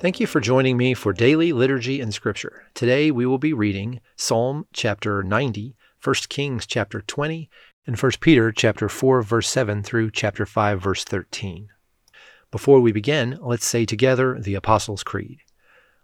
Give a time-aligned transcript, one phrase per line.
[0.00, 2.64] Thank you for joining me for daily liturgy and scripture.
[2.72, 7.50] Today we will be reading Psalm chapter 90, 1 Kings chapter 20,
[7.86, 11.68] and 1 Peter chapter 4 verse 7 through chapter 5 verse 13.
[12.50, 15.40] Before we begin, let's say together the Apostles' Creed.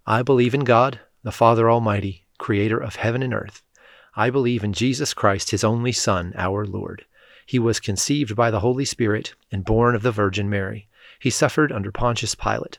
[0.05, 3.63] I believe in God, the Father Almighty, creator of heaven and earth.
[4.15, 7.07] I believe in Jesus Christ, his only Son, our Lord.
[7.47, 10.87] He was conceived by the Holy Spirit and born of the Virgin Mary.
[11.19, 12.79] He suffered under Pontius Pilate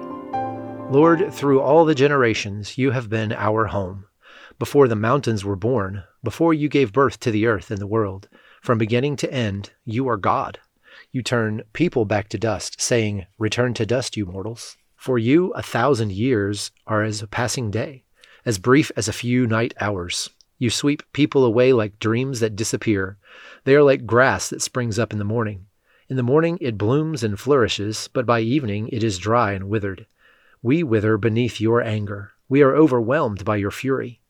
[0.91, 4.07] Lord, through all the generations, you have been our home.
[4.59, 8.27] Before the mountains were born, before you gave birth to the earth and the world,
[8.61, 10.59] from beginning to end, you are God.
[11.13, 14.75] You turn people back to dust, saying, Return to dust, you mortals.
[14.97, 18.03] For you, a thousand years are as a passing day,
[18.45, 20.29] as brief as a few night hours.
[20.57, 23.17] You sweep people away like dreams that disappear.
[23.63, 25.67] They are like grass that springs up in the morning.
[26.09, 30.05] In the morning it blooms and flourishes, but by evening it is dry and withered.
[30.63, 32.31] We wither beneath your anger.
[32.47, 34.21] We are overwhelmed by your fury.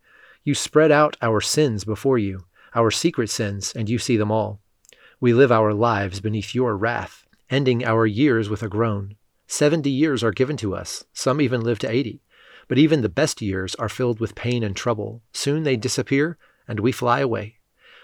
[0.43, 4.61] You spread out our sins before you, our secret sins, and you see them all.
[5.19, 9.17] We live our lives beneath your wrath, ending our years with a groan.
[9.45, 12.23] Seventy years are given to us, some even live to eighty.
[12.69, 15.21] But even the best years are filled with pain and trouble.
[15.33, 17.57] Soon they disappear, and we fly away.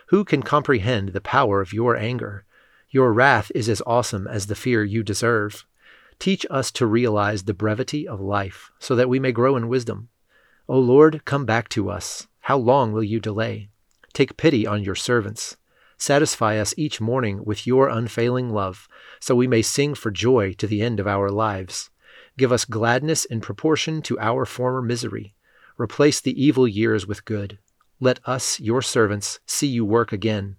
[0.07, 2.43] Who can comprehend the power of your anger?
[2.89, 5.65] Your wrath is as awesome as the fear you deserve.
[6.19, 10.09] Teach us to realize the brevity of life, so that we may grow in wisdom.
[10.67, 12.27] O Lord, come back to us.
[12.41, 13.69] How long will you delay?
[14.13, 15.57] Take pity on your servants.
[15.97, 18.87] Satisfy us each morning with your unfailing love,
[19.19, 21.91] so we may sing for joy to the end of our lives.
[22.35, 25.35] Give us gladness in proportion to our former misery.
[25.77, 27.59] Replace the evil years with good.
[27.99, 30.57] Let us, your servants, see you work again.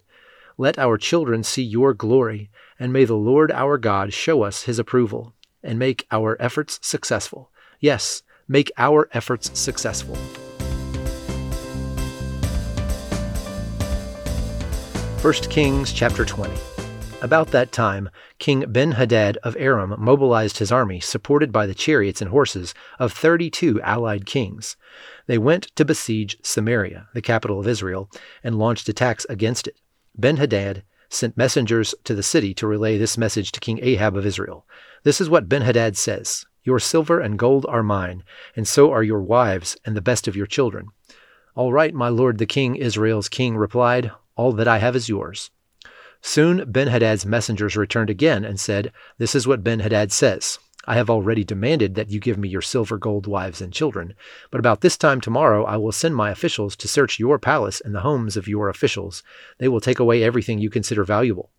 [0.56, 4.78] Let our children see your glory, and may the Lord our God show us his
[4.78, 5.34] approval
[5.68, 7.50] and make our efforts successful.
[7.78, 10.16] Yes, make our efforts successful.
[15.18, 16.54] First Kings chapter 20.
[17.20, 18.08] About that time,
[18.38, 23.82] King Ben-Hadad of Aram mobilized his army, supported by the chariots and horses of 32
[23.82, 24.76] allied kings.
[25.26, 28.08] They went to besiege Samaria, the capital of Israel,
[28.42, 29.80] and launched attacks against it.
[30.16, 34.66] Ben-Hadad sent messengers to the city to relay this message to King Ahab of Israel.
[35.02, 38.24] This is what Benhadad says Your silver and gold are mine,
[38.54, 40.88] and so are your wives and the best of your children.
[41.54, 45.50] All right, my lord the king, Israel's king replied, All that I have is yours.
[46.20, 50.58] Soon Benhadad's messengers returned again and said, This is what Benhadad says.
[50.88, 54.14] I have already demanded that you give me your silver, gold, wives, and children.
[54.50, 57.94] But about this time tomorrow I will send my officials to search your palace and
[57.94, 59.22] the homes of your officials.
[59.58, 61.50] They will take away everything you consider valuable.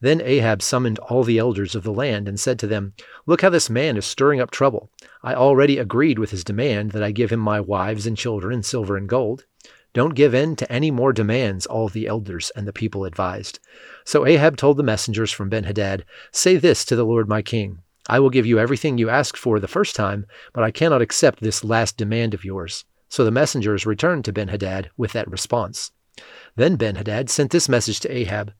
[0.00, 2.94] Then Ahab summoned all the elders of the land and said to them,
[3.26, 4.90] Look how this man is stirring up trouble.
[5.22, 8.96] I already agreed with his demand that I give him my wives and children, silver
[8.96, 9.44] and gold.
[9.92, 13.60] Don't give in to any more demands, all the elders and the people advised.
[14.06, 17.81] So Ahab told the messengers from Benhadad, Say this to the Lord my king.
[18.08, 21.40] I will give you everything you asked for the first time, but I cannot accept
[21.40, 22.84] this last demand of yours.
[23.08, 25.92] So the messengers returned to Benhadad with that response.
[26.56, 28.52] Then Benhadad sent this message to Ahab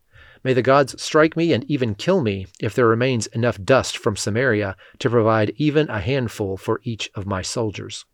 [0.44, 4.16] May the gods strike me and even kill me if there remains enough dust from
[4.16, 8.04] Samaria to provide even a handful for each of my soldiers.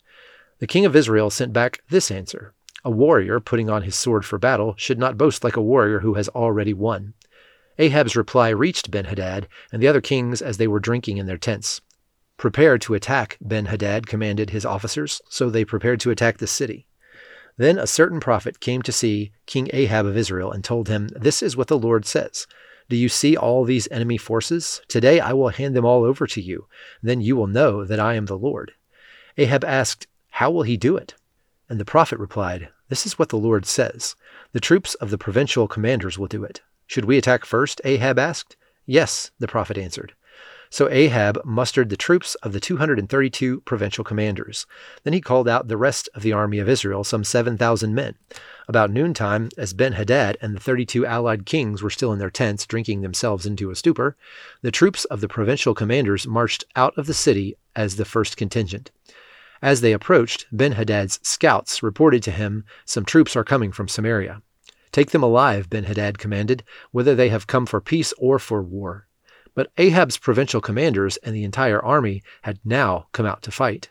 [0.58, 2.52] The king of Israel sent back this answer
[2.84, 6.14] A warrior putting on his sword for battle should not boast like a warrior who
[6.14, 7.14] has already won.
[7.78, 11.80] Ahab's reply reached Benhadad and the other kings as they were drinking in their tents.
[12.36, 16.86] Prepare to attack, Benhadad commanded his officers, so they prepared to attack the city.
[17.56, 21.42] Then a certain prophet came to see King Ahab of Israel and told him, This
[21.42, 22.46] is what the Lord says.
[22.88, 24.80] Do you see all these enemy forces?
[24.88, 26.66] Today I will hand them all over to you.
[27.02, 28.72] Then you will know that I am the Lord.
[29.36, 31.14] Ahab asked, How will he do it?
[31.68, 34.16] And the prophet replied, This is what the Lord says.
[34.52, 36.62] The troops of the provincial commanders will do it.
[36.88, 37.82] Should we attack first?
[37.84, 38.56] Ahab asked.
[38.86, 40.14] Yes, the prophet answered.
[40.70, 44.66] So Ahab mustered the troops of the 232 provincial commanders.
[45.04, 48.14] Then he called out the rest of the army of Israel, some 7,000 men.
[48.68, 52.64] About noontime, as Ben Hadad and the 32 allied kings were still in their tents,
[52.64, 54.16] drinking themselves into a stupor,
[54.62, 58.90] the troops of the provincial commanders marched out of the city as the first contingent.
[59.60, 64.40] As they approached, Ben Hadad's scouts reported to him, Some troops are coming from Samaria.
[64.98, 69.06] Take them alive, Ben Hadad commanded, whether they have come for peace or for war.
[69.54, 73.90] But Ahab's provincial commanders and the entire army had now come out to fight.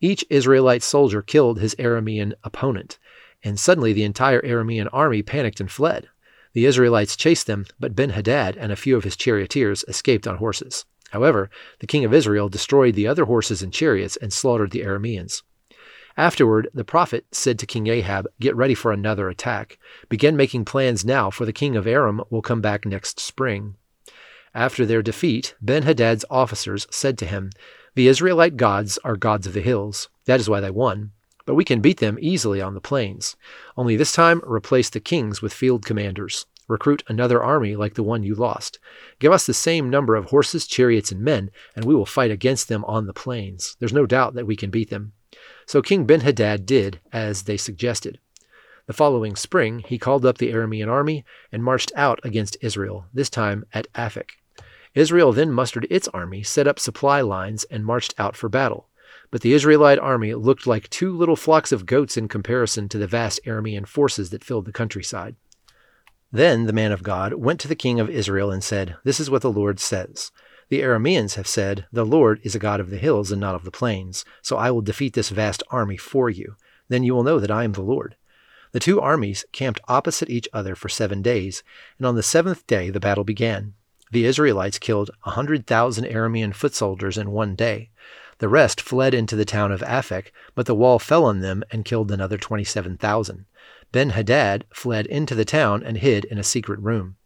[0.00, 2.98] Each Israelite soldier killed his Aramean opponent,
[3.44, 6.08] and suddenly the entire Aramean army panicked and fled.
[6.54, 10.38] The Israelites chased them, but Ben Hadad and a few of his charioteers escaped on
[10.38, 10.86] horses.
[11.10, 11.50] However,
[11.80, 15.42] the king of Israel destroyed the other horses and chariots and slaughtered the Arameans.
[16.16, 19.78] Afterward, the prophet said to King Ahab, Get ready for another attack.
[20.08, 23.74] Begin making plans now, for the king of Aram will come back next spring.
[24.54, 27.50] After their defeat, Ben Hadad's officers said to him,
[27.94, 30.08] The Israelite gods are gods of the hills.
[30.24, 31.12] That is why they won.
[31.44, 33.36] But we can beat them easily on the plains.
[33.76, 36.46] Only this time, replace the kings with field commanders.
[36.66, 38.78] Recruit another army like the one you lost.
[39.18, 42.68] Give us the same number of horses, chariots, and men, and we will fight against
[42.68, 43.76] them on the plains.
[43.78, 45.12] There's no doubt that we can beat them.
[45.66, 48.18] So King Benhadad did as they suggested.
[48.86, 53.28] The following spring, he called up the Aramean army and marched out against Israel, this
[53.28, 54.30] time at Aphek.
[54.94, 58.88] Israel then mustered its army, set up supply lines, and marched out for battle.
[59.30, 63.08] But the Israelite army looked like two little flocks of goats in comparison to the
[63.08, 65.34] vast Aramean forces that filled the countryside.
[66.30, 69.30] Then the man of God went to the king of Israel and said, This is
[69.30, 70.30] what the Lord says.
[70.68, 73.62] The Arameans have said, The Lord is a God of the hills and not of
[73.62, 76.56] the plains, so I will defeat this vast army for you.
[76.88, 78.16] Then you will know that I am the Lord.
[78.72, 81.62] The two armies camped opposite each other for seven days,
[81.98, 83.74] and on the seventh day the battle began.
[84.10, 87.90] The Israelites killed a hundred thousand Aramean foot soldiers in one day.
[88.38, 91.84] The rest fled into the town of Aphek, but the wall fell on them and
[91.84, 93.46] killed another twenty seven thousand.
[93.92, 97.16] Ben Hadad fled into the town and hid in a secret room.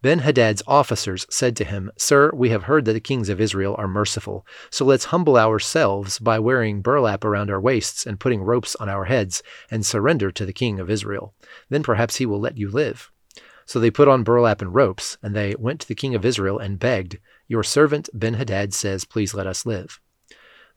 [0.00, 3.74] Ben Hadad's officers said to him, Sir, we have heard that the kings of Israel
[3.78, 8.76] are merciful, so let's humble ourselves by wearing burlap around our waists and putting ropes
[8.76, 9.42] on our heads,
[9.72, 11.34] and surrender to the king of Israel.
[11.68, 13.10] Then perhaps he will let you live.
[13.66, 16.60] So they put on burlap and ropes, and they went to the king of Israel
[16.60, 17.18] and begged,
[17.48, 20.00] Your servant Ben Hadad says, Please let us live.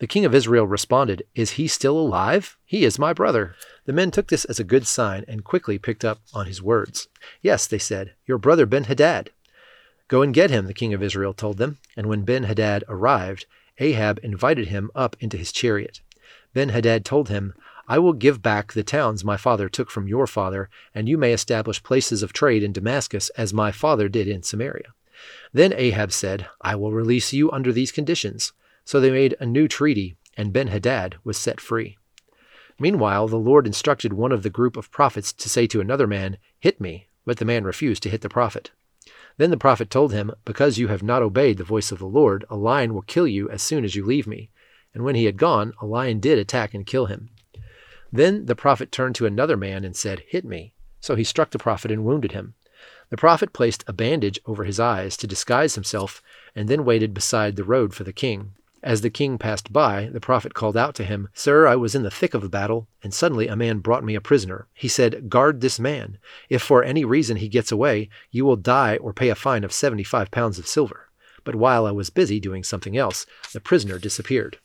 [0.02, 2.58] The king of Israel responded, Is he still alive?
[2.66, 3.54] He is my brother.
[3.86, 7.08] The men took this as a good sign and quickly picked up on his words.
[7.44, 9.30] Yes, they said, your brother Ben Hadad.
[10.08, 11.78] Go and get him, the king of Israel told them.
[11.96, 13.46] And when Ben Hadad arrived,
[13.78, 16.02] Ahab invited him up into his chariot.
[16.52, 17.54] Ben Hadad told him,
[17.88, 21.32] I will give back the towns my father took from your father, and you may
[21.32, 24.96] establish places of trade in Damascus as my father did in Samaria.
[25.54, 28.52] Then Ahab said, I will release you under these conditions.
[28.92, 31.98] So they made a new treaty, and Ben Hadad was set free.
[32.78, 36.38] Meanwhile, the Lord instructed one of the group of prophets to say to another man,
[36.60, 38.72] Hit me, but the man refused to hit the prophet.
[39.38, 42.44] Then the prophet told him, Because you have not obeyed the voice of the Lord,
[42.50, 44.50] a lion will kill you as soon as you leave me.
[44.94, 47.30] And when he had gone, a lion did attack and kill him.
[48.12, 50.74] Then the prophet turned to another man and said, Hit me.
[51.00, 52.56] So he struck the prophet and wounded him.
[53.10, 56.22] The prophet placed a bandage over his eyes to disguise himself,
[56.54, 58.52] and then waited beside the road for the king.
[58.84, 62.02] As the king passed by, the prophet called out to him, Sir, I was in
[62.02, 64.68] the thick of the battle, and suddenly a man brought me a prisoner.
[64.74, 66.18] He said, Guard this man.
[66.50, 69.72] If for any reason he gets away, you will die or pay a fine of
[69.72, 71.10] seventy five pounds of silver.
[71.44, 74.58] But while I was busy doing something else, the prisoner disappeared.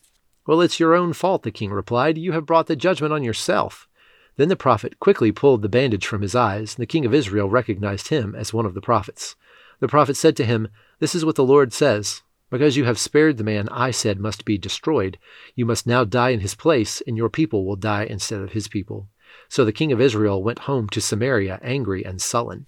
[0.46, 2.16] Well, it's your own fault, the king replied.
[2.16, 3.86] You have brought the judgment on yourself.
[4.36, 7.48] Then the prophet quickly pulled the bandage from his eyes, and the king of Israel
[7.48, 9.34] recognized him as one of the prophets.
[9.81, 10.69] The prophet said to him,
[11.00, 12.22] This is what the Lord says.
[12.48, 15.19] Because you have spared the man I said must be destroyed,
[15.56, 18.69] you must now die in his place, and your people will die instead of his
[18.69, 19.08] people.
[19.48, 22.67] So the king of Israel went home to Samaria angry and sullen.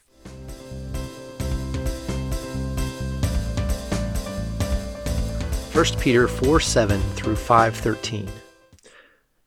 [5.70, 8.28] First Peter 4 7 through 5:13.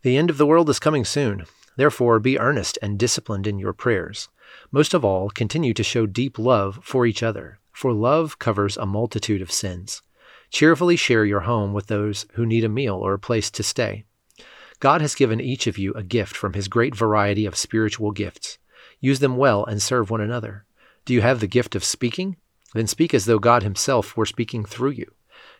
[0.02, 1.46] The end of the world is coming soon.
[1.76, 4.30] Therefore, be earnest and disciplined in your prayers.
[4.72, 8.86] Most of all, continue to show deep love for each other, for love covers a
[8.86, 10.02] multitude of sins.
[10.52, 14.04] Cheerfully share your home with those who need a meal or a place to stay.
[14.80, 18.58] God has given each of you a gift from his great variety of spiritual gifts.
[19.00, 20.66] Use them well and serve one another.
[21.06, 22.36] Do you have the gift of speaking?
[22.74, 25.14] Then speak as though God himself were speaking through you.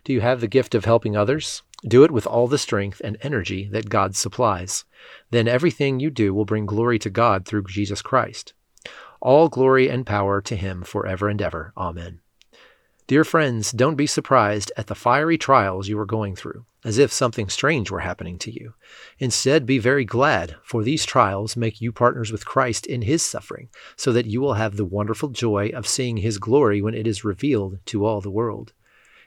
[0.04, 1.64] Do you have the gift of helping others?
[1.88, 4.86] Do it with all the strength and energy that God supplies.
[5.30, 8.54] Then everything you do will bring glory to God through Jesus Christ.
[9.22, 11.74] All glory and power to him forever and ever.
[11.78, 12.20] Amen.
[13.12, 17.12] Dear friends, don't be surprised at the fiery trials you are going through, as if
[17.12, 18.74] something strange were happening to you.
[19.20, 23.68] Instead, be very glad, for these trials make you partners with Christ in his suffering,
[23.98, 27.26] so that you will have the wonderful joy of seeing his glory when it is
[27.26, 28.72] revealed to all the world.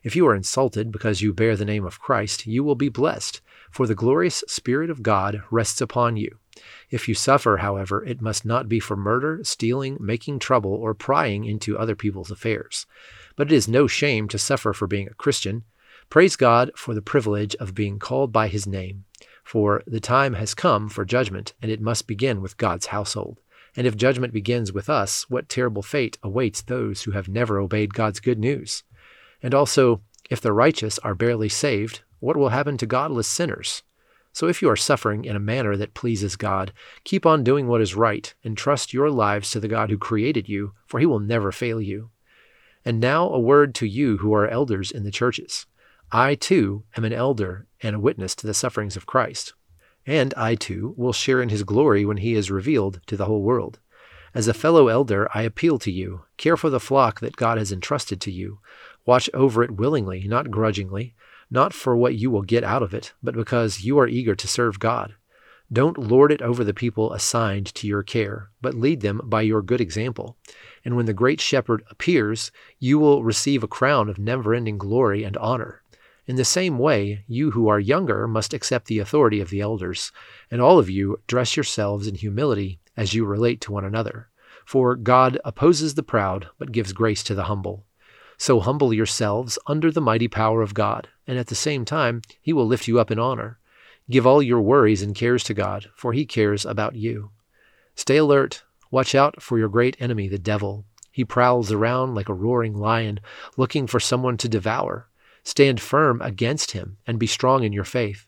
[0.02, 3.42] If you are insulted because you bear the name of Christ, you will be blessed,
[3.70, 6.38] For the glorious Spirit of God rests upon you.
[6.88, 11.44] If you suffer, however, it must not be for murder, stealing, making trouble, or prying
[11.44, 12.86] into other people's affairs.
[13.36, 15.64] But it is no shame to suffer for being a Christian.
[16.10, 19.04] Praise God for the privilege of being called by his name.
[19.42, 23.40] For the time has come for judgment, and it must begin with God's household.
[23.76, 27.94] And if judgment begins with us, what terrible fate awaits those who have never obeyed
[27.94, 28.84] God's good news?
[29.42, 30.00] And also,
[30.30, 33.82] if the righteous are barely saved, what will happen to godless sinners?
[34.32, 36.72] So if you are suffering in a manner that pleases God,
[37.04, 40.48] keep on doing what is right and trust your lives to the God who created
[40.48, 42.10] you, for he will never fail you.
[42.84, 45.66] And now a word to you who are elders in the churches.
[46.12, 49.54] I too am an elder and a witness to the sufferings of Christ.
[50.06, 53.42] And I too will share in his glory when he is revealed to the whole
[53.42, 53.78] world.
[54.34, 57.72] As a fellow elder, I appeal to you care for the flock that God has
[57.72, 58.58] entrusted to you.
[59.06, 61.14] Watch over it willingly, not grudgingly
[61.54, 64.48] not for what you will get out of it, but because you are eager to
[64.48, 65.14] serve God.
[65.72, 69.62] Don't lord it over the people assigned to your care, but lead them by your
[69.62, 70.36] good example.
[70.84, 75.24] And when the great shepherd appears, you will receive a crown of never ending glory
[75.24, 75.82] and honor.
[76.26, 80.12] In the same way, you who are younger must accept the authority of the elders,
[80.50, 84.28] and all of you dress yourselves in humility as you relate to one another.
[84.64, 87.84] For God opposes the proud, but gives grace to the humble.
[88.38, 92.52] So humble yourselves under the mighty power of God, and at the same time, He
[92.52, 93.58] will lift you up in honor.
[94.10, 97.30] Give all your worries and cares to God, for He cares about you.
[97.94, 98.62] Stay alert.
[98.90, 100.84] Watch out for your great enemy, the devil.
[101.10, 103.20] He prowls around like a roaring lion,
[103.56, 105.08] looking for someone to devour.
[105.42, 108.26] Stand firm against him and be strong in your faith.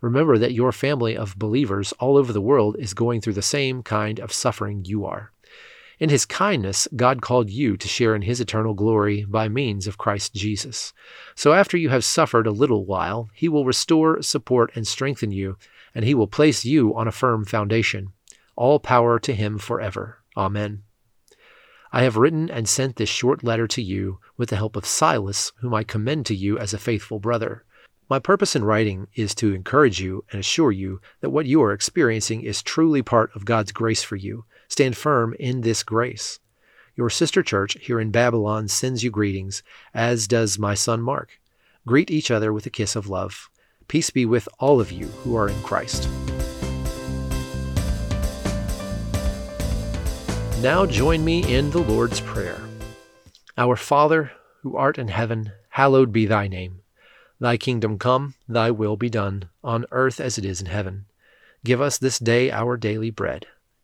[0.00, 3.82] Remember that your family of believers all over the world is going through the same
[3.82, 5.32] kind of suffering you are.
[6.00, 9.98] In his kindness, God called you to share in his eternal glory by means of
[9.98, 10.92] Christ Jesus.
[11.34, 15.56] So after you have suffered a little while, he will restore, support, and strengthen you,
[15.96, 18.12] and he will place you on a firm foundation.
[18.54, 20.18] All power to him forever.
[20.36, 20.84] Amen.
[21.90, 25.52] I have written and sent this short letter to you with the help of Silas,
[25.60, 27.64] whom I commend to you as a faithful brother.
[28.08, 31.72] My purpose in writing is to encourage you and assure you that what you are
[31.72, 36.40] experiencing is truly part of God's grace for you Stand firm in this grace.
[36.94, 39.62] Your sister church here in Babylon sends you greetings,
[39.94, 41.40] as does my son Mark.
[41.86, 43.48] Greet each other with a kiss of love.
[43.86, 46.08] Peace be with all of you who are in Christ.
[50.60, 52.60] Now join me in the Lord's Prayer.
[53.56, 54.32] Our Father,
[54.62, 56.82] who art in heaven, hallowed be thy name.
[57.40, 61.06] Thy kingdom come, thy will be done, on earth as it is in heaven.
[61.64, 63.46] Give us this day our daily bread